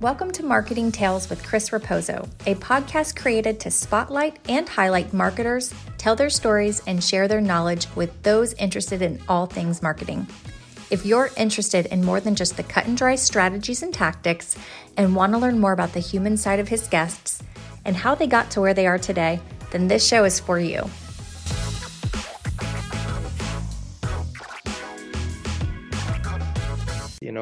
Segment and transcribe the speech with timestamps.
[0.00, 5.74] Welcome to Marketing Tales with Chris Raposo, a podcast created to spotlight and highlight marketers,
[5.98, 10.26] tell their stories, and share their knowledge with those interested in all things marketing.
[10.88, 14.56] If you're interested in more than just the cut and dry strategies and tactics
[14.96, 17.42] and want to learn more about the human side of his guests
[17.84, 19.38] and how they got to where they are today,
[19.70, 20.88] then this show is for you.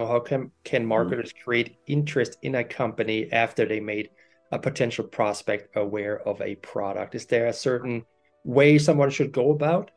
[0.09, 0.88] How can can hmm.
[0.88, 4.10] marketers create interest in a company after they made
[4.51, 7.15] a potential prospect aware of a product?
[7.15, 8.05] Is there a certain
[8.45, 9.91] way someone should go about?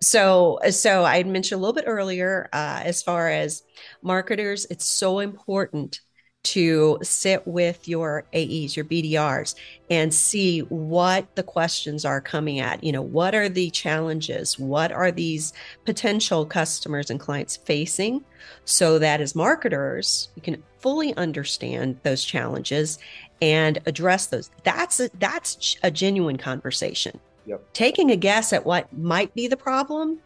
[0.00, 3.62] So, so I mentioned a little bit earlier, uh, as far as
[4.02, 6.00] marketers, it's so important
[6.44, 9.54] to sit with your AEs, your BDRs,
[9.90, 12.84] and see what the questions are coming at.
[12.84, 14.58] You know, what are the challenges?
[14.58, 15.52] What are these
[15.84, 18.24] potential customers and clients facing?
[18.66, 22.98] So that as marketers, you can fully understand those challenges
[23.40, 24.50] and address those.
[24.64, 27.18] That's a, that's a genuine conversation.
[27.46, 27.72] Yep.
[27.72, 30.18] Taking a guess at what might be the problem,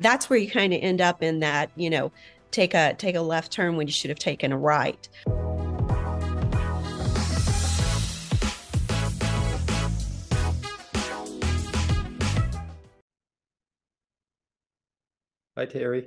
[0.00, 2.10] that's where you kind of end up in that, you know,
[2.50, 5.08] take a take a left turn when you should have taken a right.
[15.58, 16.04] Hi, Teri.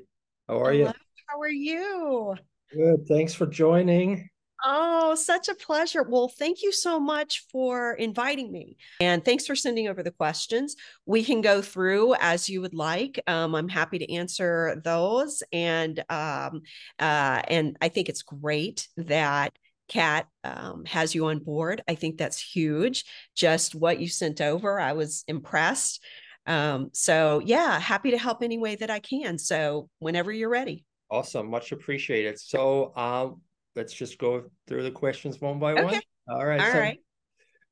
[0.48, 0.94] How are Hello, you?
[1.28, 2.36] How are you?
[2.72, 3.06] Good.
[3.06, 4.30] Thanks for joining.
[4.64, 6.04] Oh, such a pleasure.
[6.04, 8.78] Well, thank you so much for inviting me.
[9.02, 10.78] And thanks for sending over the questions.
[11.06, 13.22] We can go through as you would like.
[13.28, 15.44] Um, I'm happy to answer those.
[15.52, 16.62] And um,
[16.98, 19.52] uh, and I think it's great that
[19.90, 21.84] Kat um, has you on board.
[21.90, 23.04] I think that's huge.
[23.36, 26.02] Just what you sent over, I was impressed.
[26.46, 29.38] Um, so yeah, happy to help any way that I can.
[29.38, 30.86] So whenever you're ready.
[31.10, 32.40] Awesome, much appreciated.
[32.40, 33.42] So um,
[33.76, 35.84] let's just go through the questions one by okay.
[35.84, 36.02] one.
[36.30, 36.62] All right.
[36.62, 37.00] All so, right.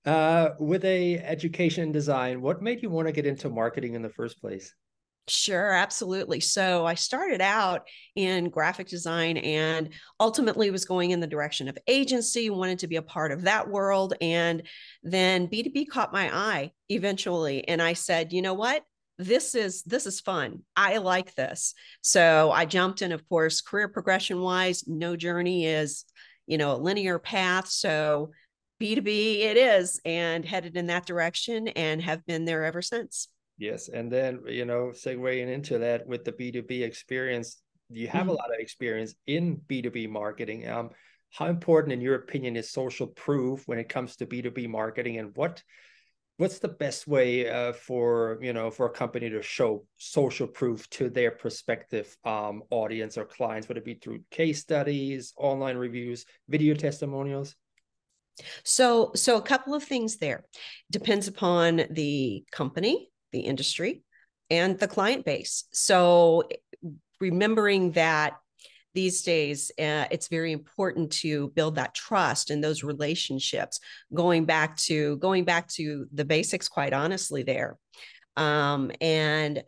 [0.05, 4.01] Uh, with a education and design, what made you want to get into marketing in
[4.01, 4.73] the first place?
[5.29, 6.39] Sure, absolutely.
[6.39, 11.77] So I started out in graphic design and ultimately was going in the direction of
[11.87, 14.15] agency, wanted to be a part of that world.
[14.21, 14.63] And
[15.03, 17.67] then B2B caught my eye eventually.
[17.67, 18.83] And I said, you know what?
[19.19, 20.63] This is this is fun.
[20.75, 21.75] I like this.
[22.01, 26.05] So I jumped in, of course, career progression wise, no journey is,
[26.47, 27.67] you know, a linear path.
[27.67, 28.31] So
[28.81, 33.27] B2B it is and headed in that direction and have been there ever since.
[33.59, 38.07] Yes, and then you know, segueing into that with the B two B experience, you
[38.07, 38.29] have mm-hmm.
[38.29, 40.67] a lot of experience in B two B marketing.
[40.67, 40.91] Um,
[41.29, 44.65] how important, in your opinion, is social proof when it comes to B two B
[44.65, 45.61] marketing, and what
[46.37, 50.89] what's the best way uh, for you know for a company to show social proof
[50.91, 53.67] to their prospective um, audience or clients?
[53.67, 57.57] Would it be through case studies, online reviews, video testimonials?
[58.63, 60.45] So, so a couple of things there
[60.89, 64.03] depends upon the company the industry
[64.49, 65.65] and the client base.
[65.71, 66.43] So
[67.19, 68.37] remembering that
[68.93, 73.79] these days uh, it's very important to build that trust and those relationships
[74.13, 77.77] going back to going back to the basics quite honestly there
[78.35, 79.63] um, and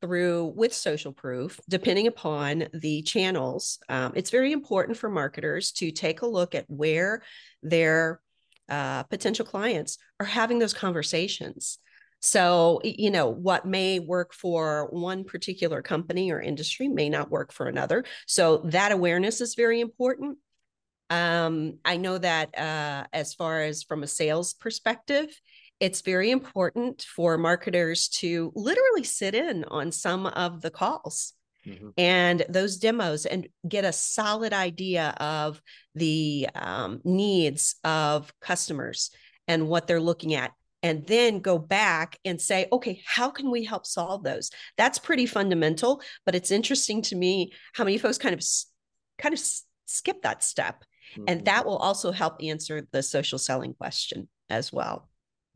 [0.00, 5.90] through with social proof depending upon the channels um, it's very important for marketers to
[5.90, 7.22] take a look at where
[7.62, 8.20] their
[8.68, 11.78] uh, potential clients are having those conversations
[12.20, 17.52] so, you know, what may work for one particular company or industry may not work
[17.52, 18.04] for another.
[18.26, 20.38] So, that awareness is very important.
[21.08, 25.28] Um, I know that uh, as far as from a sales perspective,
[25.80, 31.32] it's very important for marketers to literally sit in on some of the calls
[31.66, 31.88] mm-hmm.
[31.96, 35.60] and those demos and get a solid idea of
[35.94, 39.10] the um, needs of customers
[39.48, 40.52] and what they're looking at
[40.82, 44.50] and then go back and say, okay, how can we help solve those?
[44.76, 48.44] That's pretty fundamental, but it's interesting to me how many folks kind of
[49.18, 49.40] kind of
[49.86, 50.84] skip that step.
[51.12, 51.24] Mm-hmm.
[51.28, 55.08] And that will also help answer the social selling question as well.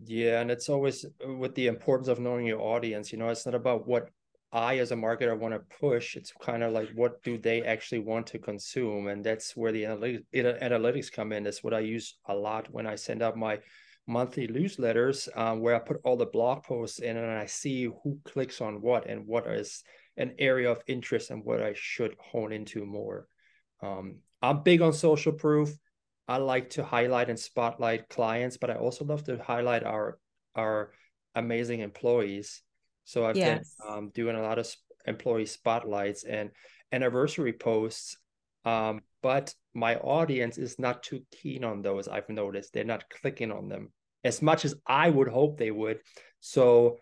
[0.05, 3.47] Yeah, and it's always uh, with the importance of knowing your audience, you know, it's
[3.47, 4.11] not about what
[4.53, 6.17] I as a marketer want to push.
[6.17, 9.85] It's kind of like what do they actually want to consume, and that's where the
[9.85, 11.45] analytics, analytics come in.
[11.45, 13.61] That's what I use a lot when I send out my
[14.07, 18.19] monthly newsletters um, where I put all the blog posts in and I see who
[18.25, 19.83] clicks on what and what is
[20.17, 23.27] an area of interest and what I should hone into more.
[23.83, 25.75] Um, I'm big on social proof.
[26.29, 30.19] I like to highlight and spotlight clients, but I also love to highlight our
[30.55, 30.93] our
[31.35, 32.63] amazing employees.
[33.05, 33.75] So I've yes.
[33.79, 34.73] been um, doing a lot of
[35.07, 36.51] employee spotlights and
[36.93, 38.17] anniversary posts
[38.65, 42.09] um, but my audience is not too keen on those.
[42.09, 43.91] I've noticed they're not clicking on them
[44.23, 46.01] as much as I would hope they would.
[46.41, 46.99] So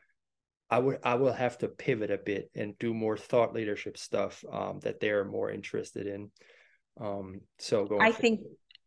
[0.70, 4.44] I would I will have to pivot a bit and do more thought leadership stuff
[4.50, 6.30] um, that they're more interested in.
[7.00, 8.14] Um, so I forward.
[8.14, 8.40] think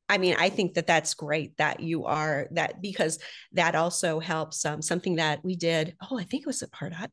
[0.07, 3.19] I mean, I think that that's great that you are that because
[3.53, 4.63] that also helps.
[4.63, 7.09] Um, something that we did, oh, I think it was at Pardot.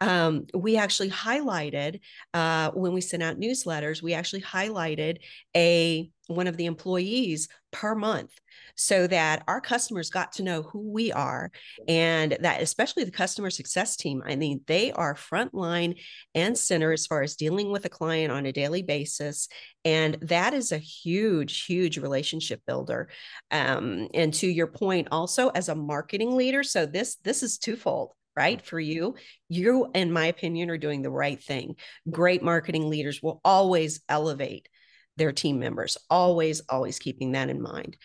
[0.00, 2.00] Um, we actually highlighted
[2.34, 5.18] uh, when we sent out newsletters, we actually highlighted
[5.56, 8.32] a one of the employees per month
[8.74, 11.50] so that our customers got to know who we are
[11.88, 15.98] and that especially the customer success team i mean they are frontline
[16.34, 19.48] and center as far as dealing with a client on a daily basis
[19.84, 23.08] and that is a huge huge relationship builder
[23.50, 28.12] um, and to your point also as a marketing leader so this this is twofold
[28.36, 29.14] right for you.
[29.48, 31.76] You in my opinion are doing the right thing.
[32.08, 34.68] Great marketing leaders will always elevate
[35.16, 37.96] their team members always always keeping that in mind.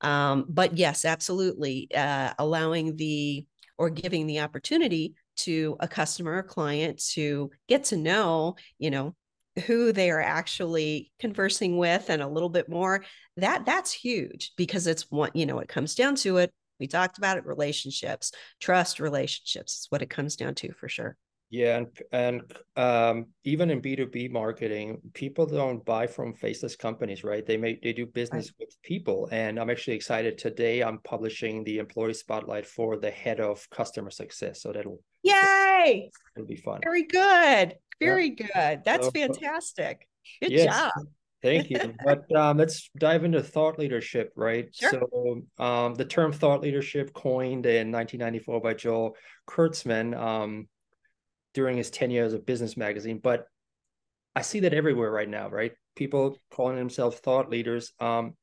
[0.00, 3.46] Um, but yes absolutely uh, allowing the
[3.78, 9.14] or giving the opportunity to a customer or client to get to know you know
[9.66, 13.04] who they are actually conversing with and a little bit more
[13.36, 16.52] that that's huge because it's one you know it comes down to it.
[16.78, 21.16] We talked about it relationships trust relationships is what it comes down to for sure
[21.50, 22.42] yeah, and and
[22.76, 27.44] um, even in B two B marketing, people don't buy from faceless companies, right?
[27.44, 28.66] They make they do business right.
[28.66, 30.80] with people, and I'm actually excited today.
[30.82, 36.46] I'm publishing the employee spotlight for the head of customer success, so that'll yay, it'll
[36.46, 36.80] be fun.
[36.84, 38.74] Very good, very yeah.
[38.74, 38.84] good.
[38.84, 40.06] That's so, fantastic.
[40.40, 40.66] Good yes.
[40.66, 40.92] job.
[41.42, 41.78] Thank you.
[42.04, 44.68] But um, let's dive into thought leadership, right?
[44.72, 44.90] Sure.
[44.90, 49.16] So, um, the term thought leadership, coined in 1994 by Joel
[49.48, 50.68] Kurtzman, um,
[51.54, 53.46] during his tenure as a business magazine, but
[54.34, 55.72] I see that everywhere right now, right?
[55.96, 57.92] People calling themselves thought leaders.
[57.98, 58.34] Um,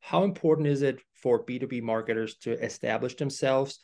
[0.00, 3.78] how important is it for B2B marketers to establish themselves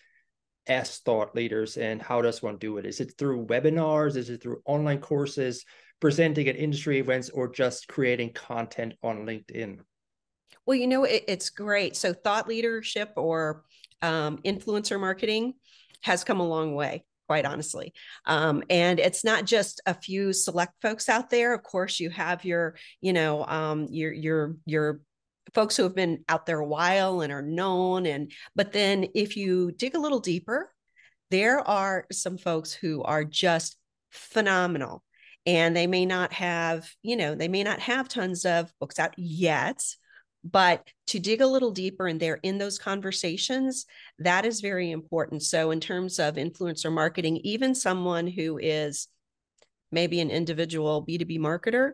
[0.67, 2.87] as thought leaders and how does one do it?
[2.87, 4.17] Is it through webinars?
[4.17, 5.65] Is it through online courses,
[6.01, 9.79] presenting at industry events, or just creating content on LinkedIn?
[10.67, 11.97] Well, you know, it, it's great.
[11.97, 13.65] So, thought leadership or
[14.03, 15.55] um, influencer marketing
[16.03, 17.93] has come a long way quite honestly.
[18.25, 21.55] Um, and it's not just a few select folks out there.
[21.55, 25.01] Of course, you have your, you know, um, your your your
[25.55, 28.07] folks who have been out there a while and are known.
[28.07, 30.73] And but then if you dig a little deeper,
[31.31, 33.77] there are some folks who are just
[34.11, 35.05] phenomenal.
[35.45, 39.15] And they may not have, you know, they may not have tons of books out
[39.17, 39.83] yet,
[40.44, 43.87] but to dig a little deeper in they're in those conversations
[44.19, 45.43] that is very important.
[45.43, 49.08] So in terms of influencer marketing even someone who is
[49.90, 51.93] maybe an individual b2b marketer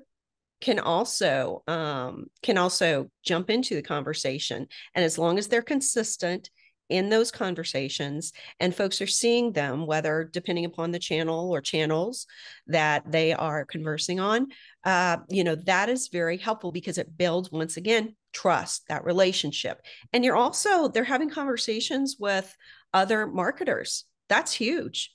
[0.61, 4.67] can also um, can also jump into the conversation.
[4.95, 6.51] And as long as they're consistent
[6.89, 12.27] in those conversations and folks are seeing them whether depending upon the channel or channels
[12.67, 14.47] that they are conversing on
[14.85, 19.81] uh, you know that is very helpful because it builds once again trust that relationship.
[20.13, 22.55] And you're also they're having conversations with
[22.93, 24.05] other marketers.
[24.29, 25.13] That's huge.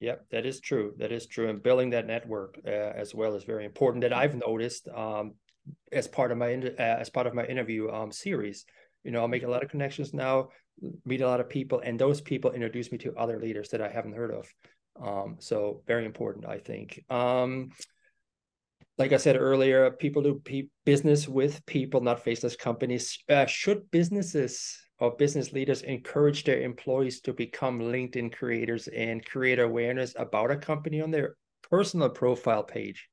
[0.00, 0.94] Yep, that is true.
[0.98, 4.34] That is true and building that network uh, as well is very important that i've
[4.34, 5.34] noticed um,
[5.92, 8.64] as part of my uh, as part of my interview um, series.
[9.04, 10.48] You know, I'll make a lot of connections now,
[11.04, 13.88] meet a lot of people, and those people introduce me to other leaders that I
[13.88, 14.46] haven't heard of.
[15.00, 17.04] Um, so very important, I think.
[18.96, 23.18] Like I said earlier, people do pe- business with people, not faceless companies.
[23.28, 29.58] Uh, should businesses or business leaders encourage their employees to become LinkedIn creators and create
[29.58, 31.36] awareness about a company on their
[31.68, 33.08] personal profile page?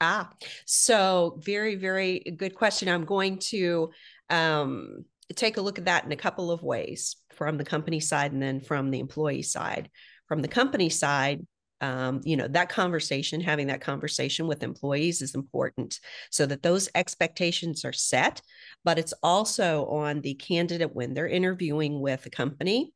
[0.00, 0.30] Ah,
[0.66, 2.88] so very, very good question.
[2.88, 3.90] I'm going to
[4.28, 5.04] um,
[5.36, 8.42] take a look at that in a couple of ways from the company side and
[8.42, 9.88] then from the employee side.
[10.26, 11.46] From the company side,
[11.82, 16.88] um, you know that conversation having that conversation with employees is important so that those
[16.94, 18.40] expectations are set
[18.84, 22.92] but it's also on the candidate when they're interviewing with a company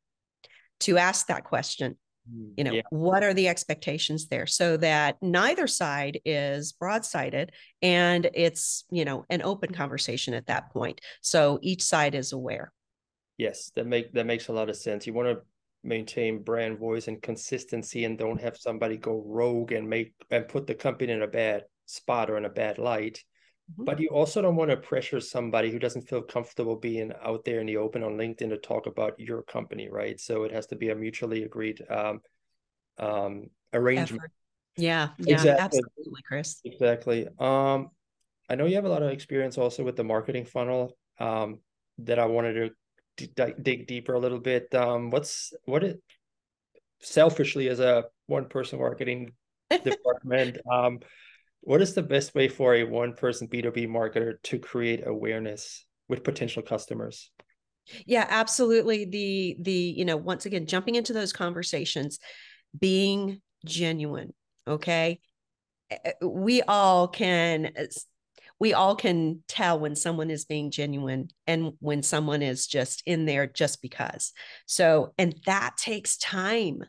[0.80, 1.96] to ask that question
[2.28, 2.82] Mm, you know yeah.
[2.90, 4.46] what are the expectations there?
[4.46, 7.50] So that neither side is broadsided
[7.82, 11.00] and it's you know an open conversation at that point.
[11.20, 12.72] So each side is aware.
[13.38, 15.06] Yes that make that makes a lot of sense.
[15.06, 15.44] You want to
[15.86, 20.66] maintain brand voice and consistency and don't have somebody go rogue and make and put
[20.66, 23.22] the company in a bad spot or in a bad light
[23.72, 23.84] mm-hmm.
[23.84, 27.60] but you also don't want to pressure somebody who doesn't feel comfortable being out there
[27.60, 30.76] in the open on linkedin to talk about your company right so it has to
[30.76, 32.20] be a mutually agreed um,
[32.98, 34.32] um, arrangement Effort.
[34.76, 35.64] yeah yeah exactly.
[35.64, 37.90] absolutely chris exactly um
[38.48, 41.58] I know you have a lot of experience also with the marketing funnel um,
[41.98, 42.70] that I wanted to
[43.16, 44.74] dig deeper a little bit.
[44.74, 46.00] Um, what's what it
[47.00, 49.32] selfishly as a one person marketing
[49.84, 51.00] department, um,
[51.60, 56.24] what is the best way for a one person B2B marketer to create awareness with
[56.24, 57.30] potential customers?
[58.04, 59.04] Yeah, absolutely.
[59.04, 62.18] The the you know once again jumping into those conversations,
[62.78, 64.32] being genuine.
[64.66, 65.20] Okay,
[66.20, 67.72] we all can
[68.58, 73.26] we all can tell when someone is being genuine and when someone is just in
[73.26, 74.32] there just because.
[74.66, 76.82] So, and that takes time.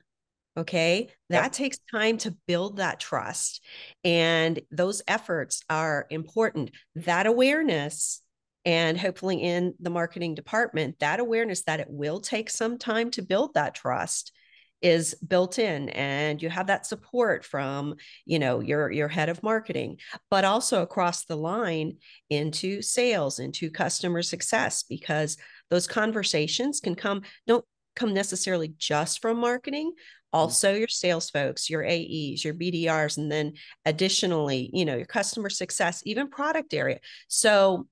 [0.55, 1.09] Okay.
[1.29, 1.51] That yep.
[1.51, 3.63] takes time to build that trust.
[4.03, 6.71] And those efforts are important.
[6.95, 8.21] That awareness,
[8.65, 13.21] and hopefully in the marketing department, that awareness that it will take some time to
[13.21, 14.31] build that trust
[14.81, 19.41] is built in and you have that support from you know your your head of
[19.41, 19.98] marketing
[20.29, 21.98] but also across the line
[22.29, 25.38] into sales into customer success because
[25.72, 27.65] those conversations can come don't
[27.96, 30.38] come necessarily just from marketing mm-hmm.
[30.38, 33.53] also your sales folks your aes your bdrs and then
[33.86, 37.88] additionally you know your customer success even product area so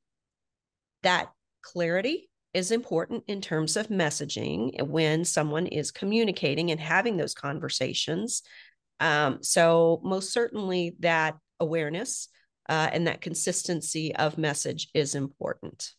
[1.01, 1.32] that
[1.63, 8.42] clarity is important in terms of messaging when someone is communicating and having those conversations.
[9.00, 12.30] Um, so, most certainly, that awareness
[12.70, 15.92] uh, and that consistency of message is important.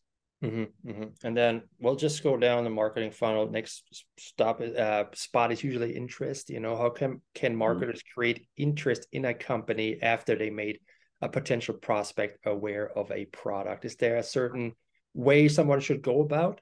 [0.43, 1.27] Mm-hmm, mm-hmm.
[1.27, 3.51] And then we'll just go down the marketing funnel.
[3.51, 6.51] Next stop uh, spot is usually interest.
[6.51, 7.59] You know, how can can mm-hmm.
[7.59, 8.21] marketers mm-hmm.
[8.21, 10.81] create interest in a company after they made
[11.23, 13.85] a potential prospect aware of a product?
[13.85, 14.73] Is there a certain
[15.17, 16.61] way someone should go about?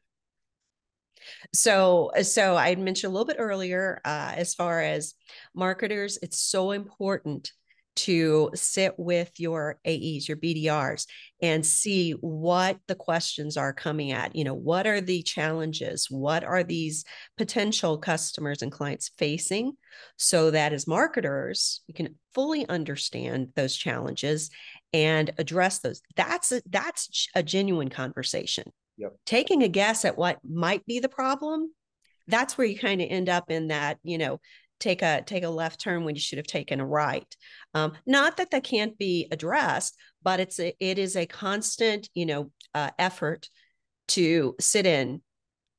[1.52, 5.14] So, so I mentioned a little bit earlier, uh, as far as
[5.54, 7.50] marketers, it's so important
[7.96, 11.06] to sit with your AEs, your BDRs,
[11.40, 14.34] and see what the questions are coming at.
[14.34, 16.08] You know, what are the challenges?
[16.10, 17.04] What are these
[17.36, 19.74] potential customers and clients facing?
[20.16, 24.50] So that as marketers, you can fully understand those challenges
[24.94, 26.00] and address those.
[26.14, 28.72] That's a, that's a genuine conversation.
[28.96, 29.16] Yep.
[29.26, 31.74] Taking a guess at what might be the problem,
[32.28, 34.40] that's where you kind of end up in that, you know,
[34.78, 37.26] take a take a left turn when you should have taken a right.
[37.74, 42.26] Um, not that that can't be addressed, but it's a, it is a constant, you
[42.26, 43.48] know, uh, effort
[44.08, 45.22] to sit in,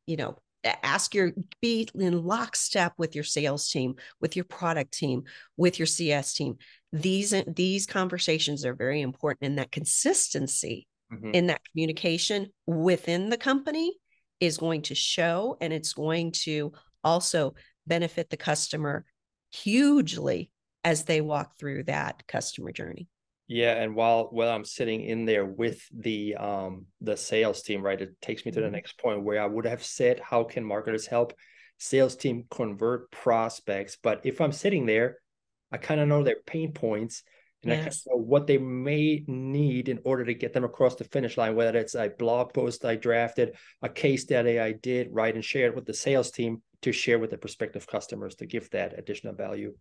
[0.07, 1.31] you know, ask your
[1.61, 5.23] be in lockstep with your sales team with your product team
[5.57, 6.57] with your cs team
[6.91, 11.31] these these conversations are very important and that consistency mm-hmm.
[11.33, 13.95] in that communication within the company
[14.39, 16.71] is going to show and it's going to
[17.03, 17.53] also
[17.87, 19.05] benefit the customer
[19.51, 20.49] hugely
[20.83, 23.07] as they walk through that customer journey
[23.47, 28.01] yeah, and while while I'm sitting in there with the um the sales team, right,
[28.01, 28.75] it takes me to the mm-hmm.
[28.75, 31.33] next point where I would have said, how can marketers help
[31.77, 33.97] sales team convert prospects?
[34.01, 35.17] But if I'm sitting there,
[35.71, 37.23] I kind of know their pain points
[37.61, 37.79] and yes.
[37.79, 41.03] I kind of know what they may need in order to get them across the
[41.03, 45.33] finish line, whether it's a blog post I drafted, a case study I did, right,
[45.33, 48.97] and shared with the sales team to share with the prospective customers to give that
[48.97, 49.75] additional value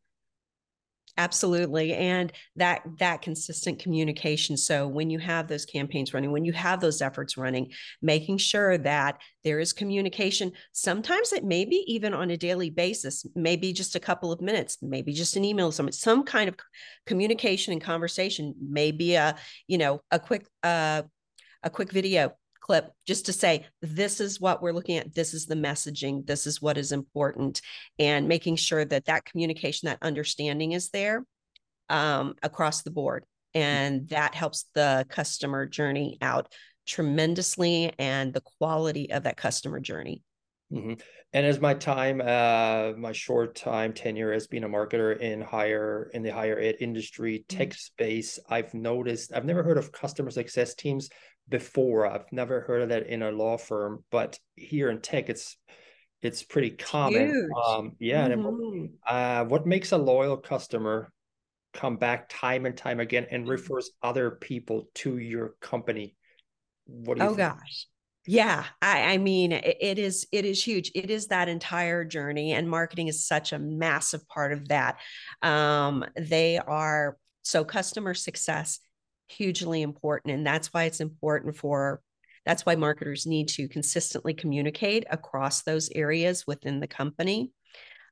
[1.17, 4.57] absolutely and that that consistent communication.
[4.57, 7.71] So when you have those campaigns running when you have those efforts running
[8.03, 10.53] making sure that there is communication.
[10.73, 14.79] Sometimes it may be even on a daily basis maybe just a couple of minutes
[14.83, 16.57] maybe just an email some some kind of
[17.07, 19.37] communication and conversation maybe a
[19.69, 21.03] you know a quick uh
[21.63, 22.33] a quick video
[22.65, 26.47] clip just to say this is what we're looking at this is the messaging this
[26.47, 27.61] is what is important
[27.99, 31.25] and making sure that that communication that understanding is there
[31.91, 36.51] um, across the board and that helps the customer journey out
[36.87, 40.23] tremendously and the quality of that customer journey
[40.73, 40.95] mm-hmm.
[41.35, 46.11] and as my time uh my short time tenure as being a marketer in higher
[46.15, 47.77] in the higher ed industry tech mm-hmm.
[47.77, 51.11] space i've noticed i've never heard of customer success teams
[51.49, 52.07] before.
[52.07, 55.57] I've never heard of that in a law firm, but here in tech, it's
[56.23, 57.51] it's pretty common.
[57.67, 58.29] Um, yeah.
[58.29, 58.87] Mm-hmm.
[59.07, 61.13] uh, what makes a loyal customer
[61.75, 63.51] come back time and time again and mm-hmm.
[63.51, 66.17] refers other people to your company?
[66.87, 67.29] What do you?
[67.29, 67.39] Oh think?
[67.39, 67.87] gosh.
[68.27, 70.91] Yeah, I, I mean, it, it is it is huge.
[70.95, 74.97] It is that entire journey, and marketing is such a massive part of that.
[75.43, 78.81] Um, they are so customer success
[79.29, 80.35] hugely important.
[80.35, 82.01] And that's why it's important for
[82.45, 87.53] that's why marketers need to consistently communicate across those areas within the company.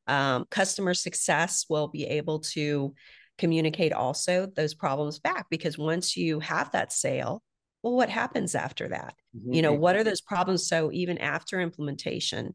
[0.06, 2.94] Um, customer success will be able to
[3.38, 7.42] communicate also those problems back because once you have that sale,
[7.82, 9.14] well, what happens after that?
[9.36, 9.52] Mm-hmm.
[9.52, 10.66] You know, what are those problems?
[10.66, 12.54] So even after implementation,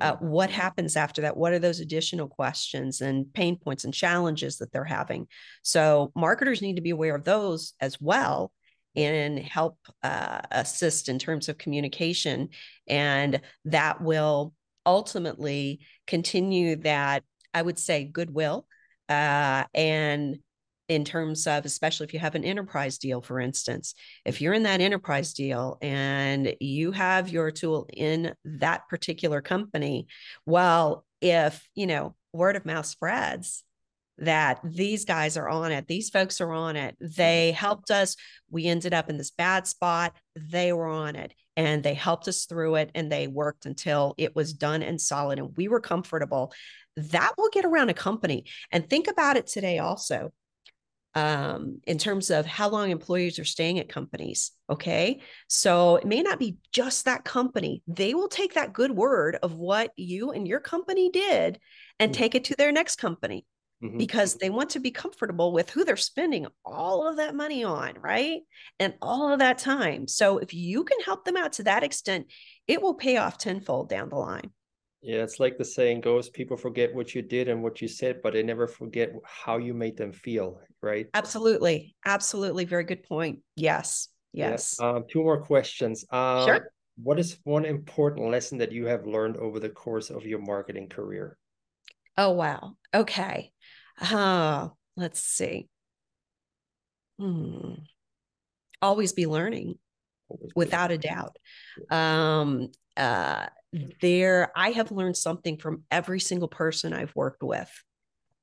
[0.00, 0.26] uh, mm-hmm.
[0.26, 1.36] what happens after that?
[1.36, 5.26] What are those additional questions and pain points and challenges that they're having?
[5.62, 8.52] So marketers need to be aware of those as well
[8.96, 12.48] and help uh, assist in terms of communication.
[12.86, 14.54] And that will
[14.84, 17.22] ultimately continue that,
[17.54, 18.66] I would say, goodwill
[19.08, 20.38] uh, and
[20.88, 24.28] in terms of especially if you have an enterprise deal for instance hmm.
[24.28, 30.06] if you're in that enterprise deal and you have your tool in that particular company
[30.46, 33.64] well if you know word of mouth spreads
[34.20, 37.06] that these guys are on it these folks are on it hmm.
[37.16, 38.16] they helped us
[38.50, 42.44] we ended up in this bad spot they were on it and they helped us
[42.44, 46.52] through it and they worked until it was done and solid and we were comfortable
[46.98, 48.44] that will get around a company.
[48.72, 50.32] And think about it today also
[51.14, 54.52] um, in terms of how long employees are staying at companies.
[54.70, 55.20] Okay.
[55.48, 57.82] So it may not be just that company.
[57.86, 61.58] They will take that good word of what you and your company did
[61.98, 62.18] and mm-hmm.
[62.18, 63.46] take it to their next company
[63.82, 63.96] mm-hmm.
[63.96, 67.94] because they want to be comfortable with who they're spending all of that money on.
[68.00, 68.42] Right.
[68.78, 70.06] And all of that time.
[70.06, 72.26] So if you can help them out to that extent,
[72.66, 74.50] it will pay off tenfold down the line.
[75.00, 78.20] Yeah, it's like the saying goes people forget what you did and what you said,
[78.22, 81.06] but they never forget how you made them feel, right?
[81.14, 81.94] Absolutely.
[82.04, 82.64] Absolutely.
[82.64, 83.40] Very good point.
[83.54, 84.08] Yes.
[84.32, 84.76] Yes.
[84.80, 84.88] Yeah.
[84.90, 86.04] Um, two more questions.
[86.10, 86.70] Um, sure.
[87.00, 90.88] What is one important lesson that you have learned over the course of your marketing
[90.88, 91.38] career?
[92.16, 92.74] Oh, wow.
[92.92, 93.52] Okay.
[94.00, 95.68] Uh, let's see.
[97.20, 97.74] Hmm.
[98.82, 99.78] Always be learning,
[100.28, 101.04] Always without be learning.
[101.04, 101.36] a doubt.
[101.96, 103.46] Um, uh,
[104.00, 107.70] there I have learned something from every single person I've worked with.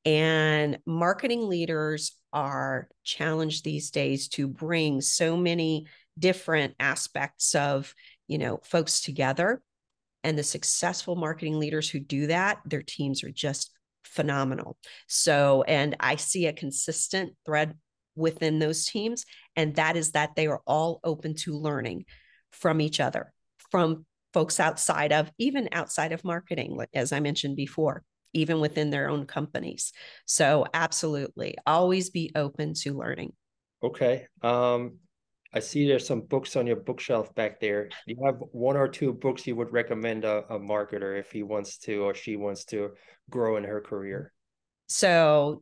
[0.06, 7.94] And marketing leaders are challenged these days to bring so many different aspects of,
[8.28, 9.62] you know, folks together.
[10.24, 13.72] And the successful marketing leaders who do that, their teams are just
[14.04, 14.78] phenomenal.
[15.08, 17.76] So, and I see a consistent thread
[18.16, 22.06] within those teams, and that is that they are all open to learning
[22.52, 23.34] from each other,
[23.72, 29.08] from folks outside of even outside of marketing as i mentioned before even within their
[29.08, 29.94] own companies.
[30.26, 33.32] So absolutely always be open to learning.
[33.82, 34.98] Okay um
[35.54, 37.88] i see there's some books on your bookshelf back there.
[37.88, 41.44] Do you have one or two books you would recommend a, a marketer if he
[41.44, 42.92] wants to or she wants to
[43.30, 44.34] grow in her career?
[44.88, 45.62] So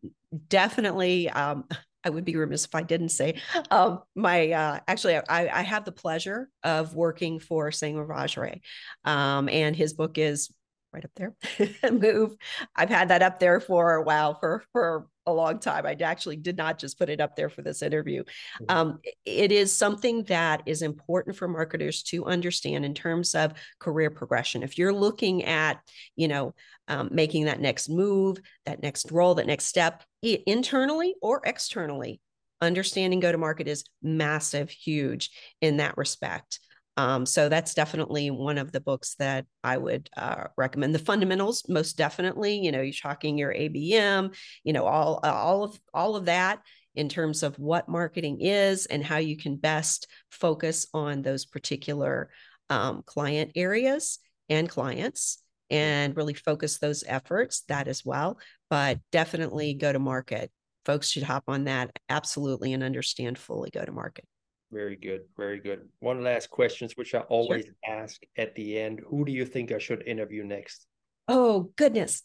[0.50, 1.66] definitely um,
[2.04, 5.86] I would be remiss if I didn't say um, my uh, actually I, I have
[5.86, 8.62] the pleasure of working for Sangram Vajre,
[9.06, 10.52] um, and his book is
[10.94, 11.36] right up there.
[11.92, 12.36] Move.
[12.76, 15.86] I've had that up there for a while for for a long time.
[15.86, 18.24] I actually did not just put it up there for this interview.
[18.68, 24.10] Um, it is something that is important for marketers to understand in terms of career
[24.10, 24.64] progression.
[24.64, 25.80] If you're looking at,
[26.16, 26.54] you know,
[26.88, 32.20] um, making that next move, that next role, that next step, internally or externally.
[32.62, 36.60] Understanding go to market is massive, huge in that respect.
[36.96, 40.94] Um, so that's definitely one of the books that I would uh, recommend.
[40.94, 42.60] The fundamentals, most definitely.
[42.60, 46.60] You know, you're talking your ABM, you know, all all of all of that
[46.96, 52.30] in terms of what marketing is and how you can best focus on those particular
[52.70, 58.38] um, client areas and clients and really focus those efforts that as well
[58.70, 60.52] but definitely go to market
[60.86, 64.26] folks should hop on that absolutely and understand fully go to market
[64.74, 67.74] very good very good one last question which i always sure.
[67.88, 70.88] ask at the end who do you think i should interview next
[71.28, 72.24] oh goodness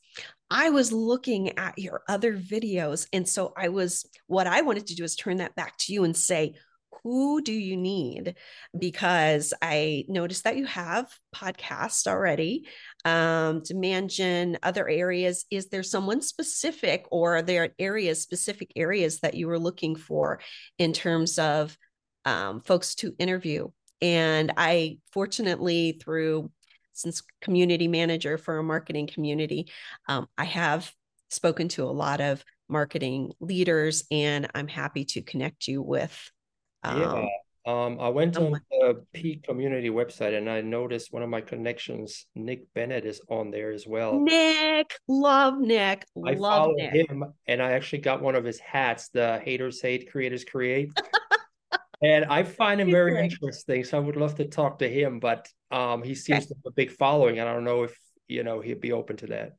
[0.51, 4.95] i was looking at your other videos and so i was what i wanted to
[4.95, 6.55] do is turn that back to you and say
[7.03, 8.35] who do you need?
[8.79, 12.67] Because I noticed that you have podcasts already
[13.05, 14.21] um, to manage
[14.63, 15.45] other areas.
[15.51, 20.41] Is there someone specific or are there areas, specific areas that you were looking for
[20.79, 21.77] in terms of
[22.29, 23.69] um, folks to interview?
[24.01, 26.51] And I fortunately, through
[26.93, 29.71] since community manager for a marketing community,
[30.09, 30.93] um, I have
[31.31, 36.31] spoken to a lot of marketing leaders and I'm happy to connect you with
[36.85, 37.12] yeah.
[37.12, 37.29] Um,
[37.67, 42.25] um, I went on the Peak community website and I noticed one of my connections,
[42.35, 44.19] Nick Bennett, is on there as well.
[44.19, 46.95] Nick, love Nick, I love Nick.
[46.95, 50.91] him, and I actually got one of his hats, the Haters Hate, Creators Create.
[52.03, 53.85] and I find him very interesting.
[53.85, 56.47] So I would love to talk to him, but um, he seems okay.
[56.47, 57.39] to have a big following.
[57.39, 59.53] And I don't know if you know he'd be open to that.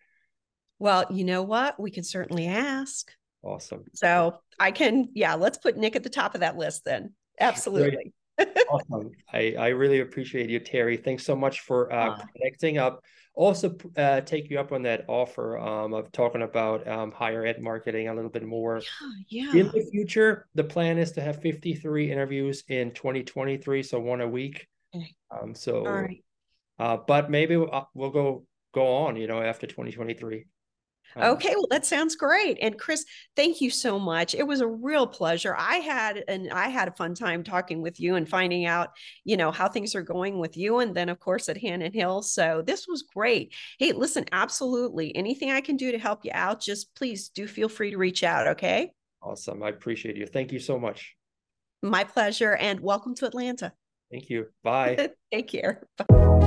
[0.79, 1.79] Well, you know what?
[1.79, 3.11] We can certainly ask.
[3.43, 3.83] Awesome.
[3.93, 7.13] So I can, yeah, let's put Nick at the top of that list then.
[7.39, 8.13] Absolutely.
[8.69, 9.11] awesome.
[9.31, 11.01] I, I really appreciate you, Teri.
[11.03, 13.03] Thanks so much for uh, uh, connecting up.
[13.39, 17.61] Also, uh, take you up on that offer um, of talking about um, higher ed
[17.61, 18.81] marketing a little bit more.
[19.29, 19.61] Yeah, yeah.
[19.61, 24.27] In the future, the plan is to have 53 interviews in 2023, so one a
[24.27, 24.67] week.
[25.31, 26.21] Um, so, All right.
[26.79, 30.45] uh, but maybe we'll, uh, we'll go go on, you know, after 2023.
[31.15, 32.57] Um, okay, well that sounds great.
[32.61, 34.35] And Chris, thank you so much.
[34.35, 35.55] It was a real pleasure.
[35.57, 38.89] I had and I had a fun time talking with you and finding out,
[39.23, 42.21] you know, how things are going with you and then of course at Hannon Hill.
[42.21, 43.53] So this was great.
[43.79, 45.15] Hey, listen, absolutely.
[45.15, 48.23] Anything I can do to help you out, just please do feel free to reach
[48.23, 48.91] out, okay?
[49.21, 49.63] Awesome.
[49.63, 50.25] I appreciate you.
[50.25, 51.15] Thank you so much.
[51.81, 53.73] My pleasure and welcome to Atlanta.
[54.11, 54.47] Thank you.
[54.63, 55.09] Bye.
[55.31, 55.83] Take care.
[55.97, 56.38] Bye.